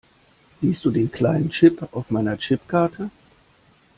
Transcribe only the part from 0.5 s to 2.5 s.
Siehst du den kleinen Chip auf meiner